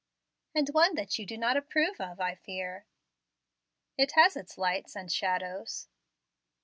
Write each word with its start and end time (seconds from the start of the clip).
"And 0.55 0.67
one 0.69 0.95
that 0.95 1.19
you 1.19 1.27
do 1.27 1.37
not 1.37 1.57
approve 1.57 2.01
of, 2.01 2.19
I 2.19 2.33
fear." 2.33 2.87
"It 3.99 4.13
has 4.13 4.35
its 4.35 4.57
lights 4.57 4.95
and 4.95 5.11
shadows." 5.11 5.89